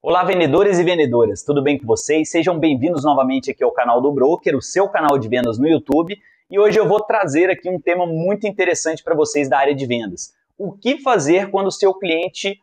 Olá, 0.00 0.22
vendedores 0.22 0.78
e 0.78 0.84
vendedoras, 0.84 1.42
tudo 1.42 1.60
bem 1.60 1.76
com 1.76 1.84
vocês? 1.84 2.30
Sejam 2.30 2.56
bem-vindos 2.56 3.02
novamente 3.02 3.50
aqui 3.50 3.64
ao 3.64 3.72
canal 3.72 4.00
do 4.00 4.12
Broker, 4.12 4.56
o 4.56 4.62
seu 4.62 4.88
canal 4.88 5.18
de 5.18 5.28
vendas 5.28 5.58
no 5.58 5.66
YouTube. 5.66 6.16
E 6.48 6.56
hoje 6.56 6.78
eu 6.78 6.86
vou 6.86 7.00
trazer 7.00 7.50
aqui 7.50 7.68
um 7.68 7.80
tema 7.80 8.06
muito 8.06 8.46
interessante 8.46 9.02
para 9.02 9.16
vocês 9.16 9.50
da 9.50 9.58
área 9.58 9.74
de 9.74 9.84
vendas. 9.86 10.32
O 10.56 10.70
que 10.70 10.98
fazer 10.98 11.50
quando 11.50 11.66
o 11.66 11.72
seu 11.72 11.92
cliente 11.92 12.60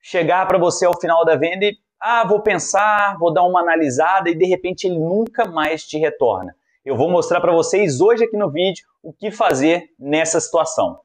chegar 0.00 0.46
para 0.46 0.58
você 0.58 0.86
ao 0.86 0.98
final 1.00 1.24
da 1.24 1.34
venda 1.34 1.64
e, 1.64 1.76
ah, 2.00 2.24
vou 2.24 2.40
pensar, 2.40 3.18
vou 3.18 3.34
dar 3.34 3.42
uma 3.42 3.62
analisada 3.62 4.30
e 4.30 4.36
de 4.36 4.46
repente 4.46 4.86
ele 4.86 5.00
nunca 5.00 5.44
mais 5.44 5.84
te 5.84 5.98
retorna. 5.98 6.54
Eu 6.84 6.96
vou 6.96 7.10
mostrar 7.10 7.40
para 7.40 7.52
vocês 7.52 8.00
hoje 8.00 8.22
aqui 8.22 8.36
no 8.36 8.48
vídeo 8.48 8.86
o 9.02 9.12
que 9.12 9.32
fazer 9.32 9.90
nessa 9.98 10.38
situação. 10.38 11.00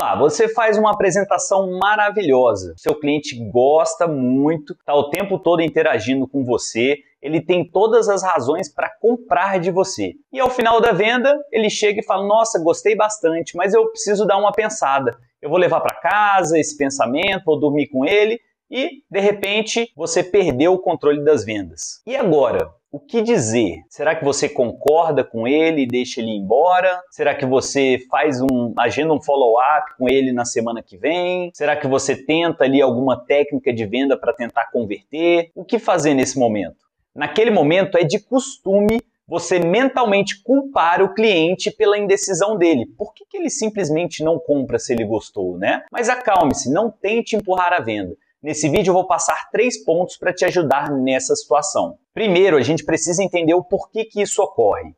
Lá, 0.00 0.16
você 0.16 0.48
faz 0.48 0.78
uma 0.78 0.92
apresentação 0.92 1.78
maravilhosa, 1.78 2.74
seu 2.76 2.94
cliente 2.98 3.36
gosta 3.50 4.08
muito, 4.08 4.72
está 4.72 4.94
o 4.94 5.10
tempo 5.10 5.38
todo 5.38 5.62
interagindo 5.62 6.26
com 6.26 6.44
você, 6.44 6.98
ele 7.22 7.40
tem 7.40 7.70
todas 7.70 8.08
as 8.08 8.22
razões 8.22 8.72
para 8.72 8.88
comprar 8.88 9.60
de 9.60 9.70
você. 9.70 10.14
E 10.32 10.40
ao 10.40 10.48
final 10.48 10.80
da 10.80 10.92
venda, 10.92 11.38
ele 11.52 11.68
chega 11.68 12.00
e 12.00 12.04
fala: 12.04 12.26
Nossa, 12.26 12.58
gostei 12.58 12.96
bastante, 12.96 13.54
mas 13.54 13.74
eu 13.74 13.86
preciso 13.90 14.26
dar 14.26 14.38
uma 14.38 14.52
pensada. 14.52 15.18
Eu 15.42 15.50
vou 15.50 15.58
levar 15.58 15.80
para 15.80 16.00
casa 16.00 16.58
esse 16.58 16.76
pensamento, 16.76 17.44
vou 17.44 17.60
dormir 17.60 17.88
com 17.88 18.04
ele 18.04 18.40
e 18.70 19.02
de 19.10 19.20
repente 19.20 19.90
você 19.96 20.22
perdeu 20.22 20.72
o 20.72 20.78
controle 20.78 21.24
das 21.24 21.44
vendas. 21.44 22.00
E 22.06 22.14
agora? 22.14 22.70
O 22.92 22.98
que 22.98 23.22
dizer? 23.22 23.84
Será 23.88 24.16
que 24.16 24.24
você 24.24 24.48
concorda 24.48 25.22
com 25.22 25.46
ele 25.46 25.82
e 25.82 25.86
deixa 25.86 26.20
ele 26.20 26.30
embora? 26.30 27.00
Será 27.10 27.36
que 27.36 27.46
você 27.46 27.98
faz 28.10 28.40
um 28.40 28.74
agenda 28.76 29.12
um 29.12 29.22
follow-up 29.22 29.96
com 29.96 30.08
ele 30.08 30.32
na 30.32 30.44
semana 30.44 30.82
que 30.82 30.96
vem? 30.96 31.52
Será 31.54 31.76
que 31.76 31.86
você 31.86 32.16
tenta 32.16 32.64
ali 32.64 32.82
alguma 32.82 33.16
técnica 33.16 33.72
de 33.72 33.86
venda 33.86 34.16
para 34.16 34.32
tentar 34.32 34.70
converter? 34.72 35.52
O 35.54 35.64
que 35.64 35.78
fazer 35.78 36.14
nesse 36.14 36.36
momento? 36.36 36.78
Naquele 37.14 37.52
momento 37.52 37.96
é 37.96 38.02
de 38.02 38.18
costume 38.18 39.00
você 39.30 39.60
mentalmente 39.60 40.42
culpar 40.42 41.00
o 41.00 41.14
cliente 41.14 41.70
pela 41.70 41.96
indecisão 41.96 42.58
dele. 42.58 42.86
Por 42.98 43.14
que, 43.14 43.24
que 43.24 43.36
ele 43.36 43.48
simplesmente 43.48 44.24
não 44.24 44.36
compra 44.40 44.76
se 44.80 44.92
ele 44.92 45.04
gostou, 45.04 45.56
né? 45.56 45.84
Mas 45.92 46.08
acalme-se, 46.08 46.72
não 46.72 46.90
tente 46.90 47.36
empurrar 47.36 47.72
a 47.72 47.80
venda. 47.80 48.16
Nesse 48.42 48.70
vídeo 48.70 48.90
eu 48.90 48.94
vou 48.94 49.06
passar 49.06 49.50
três 49.50 49.84
pontos 49.84 50.16
para 50.16 50.32
te 50.32 50.46
ajudar 50.46 50.90
nessa 50.90 51.36
situação. 51.36 51.98
Primeiro, 52.14 52.56
a 52.56 52.62
gente 52.62 52.82
precisa 52.82 53.22
entender 53.22 53.52
o 53.52 53.62
porquê 53.62 54.06
que 54.06 54.22
isso 54.22 54.42
ocorre. 54.42 54.94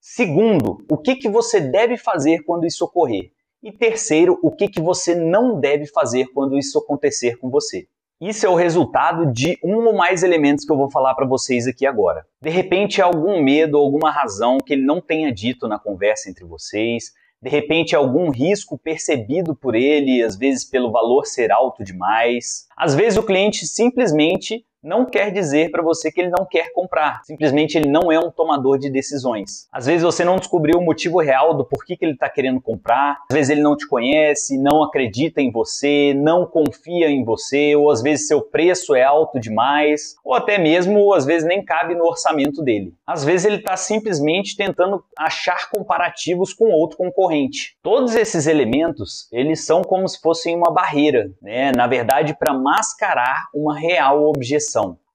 Segundo, 0.00 0.82
o 0.90 0.96
que, 0.96 1.16
que 1.16 1.28
você 1.28 1.60
deve 1.60 1.98
fazer 1.98 2.42
quando 2.44 2.66
isso 2.66 2.84
ocorrer. 2.86 3.32
E 3.62 3.70
terceiro, 3.70 4.38
o 4.42 4.50
que, 4.50 4.66
que 4.66 4.80
você 4.80 5.14
não 5.14 5.60
deve 5.60 5.86
fazer 5.86 6.28
quando 6.32 6.56
isso 6.56 6.78
acontecer 6.78 7.36
com 7.36 7.50
você. 7.50 7.86
Isso 8.18 8.46
é 8.46 8.48
o 8.48 8.54
resultado 8.54 9.30
de 9.30 9.58
um 9.62 9.84
ou 9.84 9.94
mais 9.94 10.22
elementos 10.22 10.64
que 10.64 10.72
eu 10.72 10.76
vou 10.78 10.90
falar 10.90 11.14
para 11.14 11.26
vocês 11.26 11.66
aqui 11.66 11.84
agora. 11.84 12.24
De 12.40 12.48
repente, 12.48 13.02
algum 13.02 13.42
medo, 13.42 13.76
alguma 13.76 14.10
razão 14.10 14.56
que 14.56 14.72
ele 14.72 14.86
não 14.86 15.02
tenha 15.02 15.30
dito 15.30 15.68
na 15.68 15.78
conversa 15.78 16.30
entre 16.30 16.46
vocês, 16.46 17.12
de 17.46 17.50
repente 17.50 17.94
algum 17.94 18.28
risco 18.28 18.76
percebido 18.76 19.54
por 19.54 19.76
ele, 19.76 20.20
às 20.20 20.36
vezes 20.36 20.64
pelo 20.64 20.90
valor 20.90 21.26
ser 21.26 21.52
alto 21.52 21.84
demais. 21.84 22.66
Às 22.76 22.92
vezes 22.92 23.16
o 23.16 23.22
cliente 23.22 23.68
simplesmente 23.68 24.64
não 24.82 25.04
quer 25.04 25.30
dizer 25.32 25.70
para 25.70 25.82
você 25.82 26.12
que 26.12 26.20
ele 26.20 26.30
não 26.30 26.46
quer 26.46 26.72
comprar. 26.72 27.20
Simplesmente 27.24 27.76
ele 27.76 27.88
não 27.88 28.12
é 28.12 28.18
um 28.18 28.30
tomador 28.30 28.78
de 28.78 28.90
decisões. 28.90 29.66
Às 29.72 29.86
vezes 29.86 30.02
você 30.02 30.24
não 30.24 30.36
descobriu 30.36 30.78
o 30.78 30.84
motivo 30.84 31.20
real 31.20 31.54
do 31.54 31.64
porquê 31.64 31.96
que 31.96 32.04
ele 32.04 32.12
está 32.12 32.28
querendo 32.28 32.60
comprar. 32.60 33.18
Às 33.30 33.34
vezes 33.34 33.50
ele 33.50 33.62
não 33.62 33.76
te 33.76 33.86
conhece, 33.88 34.58
não 34.58 34.82
acredita 34.82 35.40
em 35.40 35.50
você, 35.50 36.14
não 36.14 36.46
confia 36.46 37.08
em 37.08 37.24
você, 37.24 37.74
ou 37.74 37.90
às 37.90 38.02
vezes 38.02 38.28
seu 38.28 38.40
preço 38.40 38.94
é 38.94 39.02
alto 39.02 39.40
demais, 39.40 40.14
ou 40.24 40.34
até 40.34 40.58
mesmo 40.58 41.12
às 41.12 41.24
vezes 41.24 41.46
nem 41.46 41.64
cabe 41.64 41.94
no 41.94 42.04
orçamento 42.04 42.62
dele. 42.62 42.94
Às 43.06 43.24
vezes 43.24 43.46
ele 43.46 43.56
está 43.56 43.76
simplesmente 43.76 44.56
tentando 44.56 45.02
achar 45.18 45.68
comparativos 45.70 46.52
com 46.52 46.66
outro 46.66 46.96
concorrente. 46.96 47.76
Todos 47.82 48.14
esses 48.14 48.46
elementos 48.46 49.28
eles 49.32 49.64
são 49.64 49.82
como 49.82 50.08
se 50.08 50.20
fossem 50.20 50.56
uma 50.56 50.72
barreira, 50.72 51.30
né? 51.42 51.72
Na 51.72 51.86
verdade, 51.86 52.36
para 52.38 52.54
mascarar 52.54 53.46
uma 53.54 53.78
real 53.78 54.22
objeção 54.24 54.65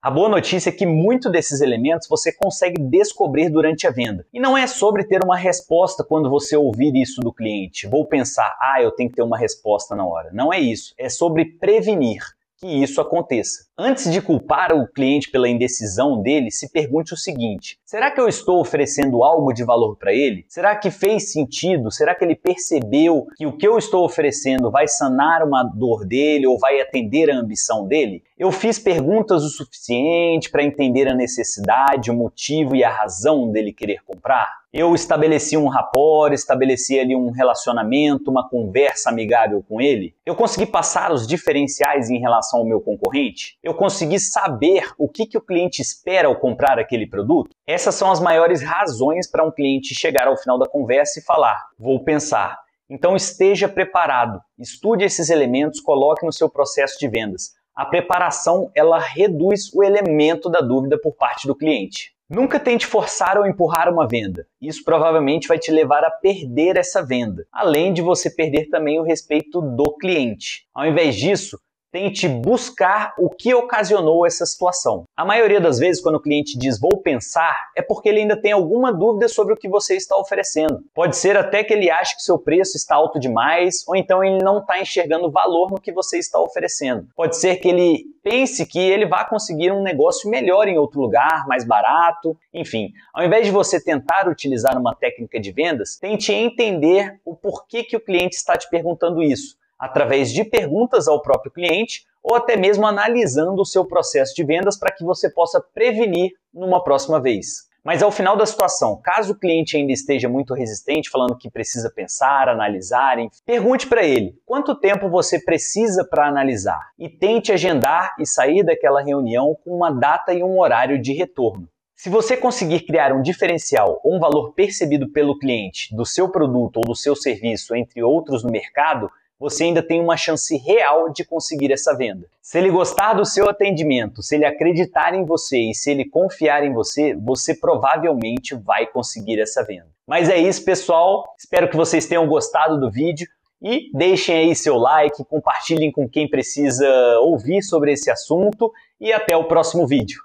a 0.03 0.09
boa 0.09 0.27
notícia 0.27 0.69
é 0.69 0.73
que 0.73 0.83
muito 0.83 1.29
desses 1.29 1.61
elementos 1.61 2.07
você 2.07 2.33
consegue 2.33 2.81
descobrir 2.81 3.49
durante 3.49 3.85
a 3.85 3.91
venda. 3.91 4.25
E 4.33 4.39
não 4.39 4.57
é 4.57 4.65
sobre 4.65 5.03
ter 5.03 5.23
uma 5.23 5.37
resposta 5.37 6.03
quando 6.03 6.27
você 6.27 6.57
ouvir 6.57 6.91
isso 6.95 7.21
do 7.21 7.31
cliente. 7.31 7.85
Vou 7.85 8.07
pensar, 8.07 8.57
ah, 8.59 8.81
eu 8.81 8.89
tenho 8.89 9.11
que 9.11 9.17
ter 9.17 9.21
uma 9.21 9.37
resposta 9.37 9.95
na 9.95 10.03
hora. 10.03 10.31
Não 10.33 10.51
é 10.51 10.59
isso. 10.59 10.95
É 10.97 11.07
sobre 11.07 11.45
prevenir 11.45 12.23
que 12.61 12.67
isso 12.67 13.01
aconteça. 13.01 13.65
Antes 13.75 14.11
de 14.11 14.21
culpar 14.21 14.71
o 14.71 14.87
cliente 14.87 15.31
pela 15.31 15.49
indecisão 15.49 16.21
dele, 16.21 16.51
se 16.51 16.71
pergunte 16.71 17.11
o 17.11 17.17
seguinte: 17.17 17.79
será 17.83 18.11
que 18.11 18.21
eu 18.21 18.27
estou 18.27 18.61
oferecendo 18.61 19.23
algo 19.23 19.51
de 19.51 19.63
valor 19.63 19.97
para 19.97 20.13
ele? 20.13 20.45
Será 20.47 20.75
que 20.75 20.91
fez 20.91 21.31
sentido? 21.31 21.91
Será 21.91 22.13
que 22.13 22.23
ele 22.23 22.35
percebeu 22.35 23.25
que 23.35 23.47
o 23.47 23.57
que 23.57 23.67
eu 23.67 23.79
estou 23.79 24.05
oferecendo 24.05 24.69
vai 24.69 24.87
sanar 24.87 25.43
uma 25.43 25.63
dor 25.63 26.05
dele 26.05 26.45
ou 26.45 26.59
vai 26.59 26.79
atender 26.79 27.31
a 27.31 27.35
ambição 27.35 27.87
dele? 27.87 28.23
Eu 28.37 28.51
fiz 28.51 28.77
perguntas 28.77 29.43
o 29.43 29.49
suficiente 29.49 30.51
para 30.51 30.63
entender 30.63 31.07
a 31.07 31.15
necessidade, 31.15 32.11
o 32.11 32.15
motivo 32.15 32.75
e 32.75 32.83
a 32.83 32.91
razão 32.91 33.51
dele 33.51 33.73
querer 33.73 34.03
comprar? 34.05 34.60
Eu 34.73 34.95
estabeleci 34.95 35.57
um 35.57 35.67
rapport, 35.67 36.33
estabeleci 36.33 36.97
ali 36.97 37.15
um 37.15 37.29
relacionamento, 37.29 38.31
uma 38.31 38.47
conversa 38.47 39.09
amigável 39.09 39.61
com 39.67 39.81
ele, 39.81 40.15
eu 40.25 40.33
consegui 40.33 40.65
passar 40.65 41.11
os 41.11 41.27
diferenciais 41.27 42.09
em 42.09 42.19
relação 42.19 42.59
ao 42.59 42.65
meu 42.65 42.79
concorrente, 42.79 43.57
eu 43.61 43.73
consegui 43.73 44.19
saber 44.19 44.91
o 44.97 45.09
que, 45.09 45.25
que 45.25 45.37
o 45.37 45.41
cliente 45.41 45.81
espera 45.81 46.27
ao 46.27 46.39
comprar 46.39 46.79
aquele 46.79 47.05
produto. 47.05 47.55
Essas 47.67 47.95
são 47.95 48.11
as 48.11 48.19
maiores 48.19 48.61
razões 48.61 49.29
para 49.29 49.45
um 49.45 49.51
cliente 49.51 49.93
chegar 49.93 50.27
ao 50.27 50.37
final 50.37 50.57
da 50.57 50.69
conversa 50.69 51.19
e 51.19 51.23
falar: 51.23 51.61
vou 51.77 52.03
pensar. 52.03 52.57
Então 52.89 53.15
esteja 53.15 53.69
preparado, 53.69 54.41
estude 54.59 55.03
esses 55.03 55.29
elementos, 55.29 55.79
coloque 55.79 56.25
no 56.25 56.33
seu 56.33 56.49
processo 56.49 56.97
de 56.99 57.07
vendas. 57.07 57.51
A 57.73 57.85
preparação 57.85 58.69
ela 58.75 58.99
reduz 58.99 59.73
o 59.73 59.81
elemento 59.81 60.49
da 60.49 60.59
dúvida 60.59 60.99
por 60.99 61.13
parte 61.15 61.47
do 61.47 61.55
cliente. 61.55 62.13
Nunca 62.33 62.57
tente 62.61 62.87
forçar 62.87 63.37
ou 63.37 63.45
empurrar 63.45 63.91
uma 63.91 64.07
venda. 64.07 64.47
Isso 64.61 64.85
provavelmente 64.85 65.49
vai 65.49 65.59
te 65.59 65.69
levar 65.69 66.01
a 66.05 66.09
perder 66.09 66.77
essa 66.77 67.05
venda, 67.05 67.45
além 67.51 67.91
de 67.91 68.01
você 68.01 68.33
perder 68.33 68.69
também 68.69 68.97
o 69.01 69.03
respeito 69.03 69.59
do 69.59 69.97
cliente. 69.97 70.65
Ao 70.73 70.85
invés 70.85 71.17
disso, 71.17 71.59
tente 71.91 72.27
buscar 72.27 73.13
o 73.17 73.29
que 73.29 73.53
ocasionou 73.53 74.25
essa 74.25 74.45
situação. 74.45 75.03
A 75.15 75.25
maioria 75.25 75.59
das 75.59 75.77
vezes, 75.77 76.01
quando 76.01 76.15
o 76.15 76.21
cliente 76.21 76.57
diz 76.57 76.79
vou 76.79 77.01
pensar, 77.01 77.55
é 77.75 77.81
porque 77.81 78.09
ele 78.09 78.21
ainda 78.21 78.39
tem 78.39 78.51
alguma 78.51 78.93
dúvida 78.93 79.27
sobre 79.27 79.53
o 79.53 79.57
que 79.57 79.67
você 79.67 79.95
está 79.95 80.17
oferecendo. 80.17 80.79
Pode 80.93 81.17
ser 81.17 81.35
até 81.35 81.63
que 81.63 81.73
ele 81.73 81.89
ache 81.89 82.15
que 82.15 82.21
seu 82.21 82.39
preço 82.39 82.77
está 82.77 82.95
alto 82.95 83.19
demais, 83.19 83.83
ou 83.87 83.95
então 83.95 84.23
ele 84.23 84.43
não 84.43 84.59
está 84.59 84.79
enxergando 84.79 85.29
valor 85.29 85.69
no 85.71 85.81
que 85.81 85.91
você 85.91 86.17
está 86.17 86.39
oferecendo. 86.39 87.07
Pode 87.15 87.37
ser 87.37 87.57
que 87.57 87.67
ele 87.67 88.05
pense 88.23 88.65
que 88.65 88.79
ele 88.79 89.05
vai 89.05 89.27
conseguir 89.27 89.71
um 89.71 89.81
negócio 89.81 90.29
melhor 90.29 90.67
em 90.67 90.77
outro 90.77 91.01
lugar, 91.01 91.47
mais 91.47 91.65
barato, 91.65 92.37
enfim. 92.53 92.91
Ao 93.13 93.25
invés 93.25 93.45
de 93.45 93.51
você 93.51 93.83
tentar 93.83 94.29
utilizar 94.29 94.77
uma 94.77 94.95
técnica 94.95 95.39
de 95.39 95.51
vendas, 95.51 95.97
tente 95.97 96.31
entender 96.31 97.19
o 97.25 97.35
porquê 97.35 97.83
que 97.83 97.97
o 97.97 98.01
cliente 98.01 98.35
está 98.35 98.55
te 98.55 98.69
perguntando 98.69 99.21
isso 99.21 99.59
através 99.81 100.31
de 100.31 100.43
perguntas 100.43 101.07
ao 101.07 101.23
próprio 101.23 101.51
cliente 101.51 102.05
ou 102.21 102.35
até 102.35 102.55
mesmo 102.55 102.85
analisando 102.85 103.59
o 103.59 103.65
seu 103.65 103.83
processo 103.83 104.35
de 104.35 104.43
vendas 104.43 104.77
para 104.77 104.93
que 104.93 105.03
você 105.03 105.27
possa 105.27 105.59
prevenir 105.59 106.33
numa 106.53 106.83
próxima 106.83 107.19
vez. 107.19 107.71
Mas 107.83 108.03
ao 108.03 108.11
final 108.11 108.37
da 108.37 108.45
situação, 108.45 109.01
caso 109.03 109.33
o 109.33 109.39
cliente 109.39 109.75
ainda 109.75 109.91
esteja 109.91 110.29
muito 110.29 110.53
resistente, 110.53 111.09
falando 111.09 111.35
que 111.35 111.49
precisa 111.49 111.89
pensar, 111.89 112.47
analisar, 112.47 113.17
enfim, 113.17 113.39
pergunte 113.43 113.87
para 113.87 114.05
ele 114.05 114.35
quanto 114.45 114.75
tempo 114.75 115.09
você 115.09 115.43
precisa 115.43 116.05
para 116.07 116.27
analisar 116.27 116.91
e 116.99 117.09
tente 117.09 117.51
agendar 117.51 118.13
e 118.19 118.25
sair 118.27 118.63
daquela 118.63 119.01
reunião 119.01 119.57
com 119.63 119.75
uma 119.75 119.89
data 119.89 120.31
e 120.31 120.43
um 120.43 120.59
horário 120.59 121.01
de 121.01 121.11
retorno. 121.11 121.67
Se 121.95 122.07
você 122.07 122.37
conseguir 122.37 122.81
criar 122.81 123.13
um 123.13 123.21
diferencial 123.21 123.99
ou 124.03 124.15
um 124.15 124.19
valor 124.19 124.53
percebido 124.53 125.11
pelo 125.11 125.37
cliente 125.37 125.95
do 125.95 126.05
seu 126.05 126.29
produto 126.29 126.77
ou 126.77 126.83
do 126.83 126.95
seu 126.95 127.15
serviço, 127.15 127.75
entre 127.75 128.03
outros 128.03 128.43
no 128.43 128.51
mercado, 128.51 129.09
você 129.41 129.63
ainda 129.63 129.81
tem 129.81 129.99
uma 129.99 130.15
chance 130.15 130.55
real 130.55 131.11
de 131.11 131.25
conseguir 131.25 131.71
essa 131.71 131.97
venda. 131.97 132.27
Se 132.39 132.59
ele 132.59 132.69
gostar 132.69 133.13
do 133.13 133.25
seu 133.25 133.49
atendimento, 133.49 134.21
se 134.21 134.35
ele 134.35 134.45
acreditar 134.45 135.15
em 135.15 135.25
você 135.25 135.57
e 135.57 135.73
se 135.73 135.89
ele 135.89 136.05
confiar 136.05 136.63
em 136.63 136.71
você, 136.71 137.15
você 137.15 137.55
provavelmente 137.55 138.53
vai 138.53 138.85
conseguir 138.85 139.41
essa 139.41 139.63
venda. 139.63 139.87
Mas 140.05 140.29
é 140.29 140.37
isso, 140.37 140.63
pessoal. 140.63 141.25
Espero 141.39 141.67
que 141.67 141.75
vocês 141.75 142.05
tenham 142.05 142.27
gostado 142.27 142.79
do 142.79 142.91
vídeo 142.91 143.27
e 143.59 143.89
deixem 143.91 144.37
aí 144.37 144.55
seu 144.55 144.77
like, 144.77 145.25
compartilhem 145.25 145.91
com 145.91 146.07
quem 146.07 146.29
precisa 146.29 146.87
ouvir 147.21 147.63
sobre 147.63 147.93
esse 147.93 148.11
assunto 148.11 148.71
e 148.99 149.11
até 149.11 149.35
o 149.35 149.45
próximo 149.45 149.87
vídeo. 149.87 150.21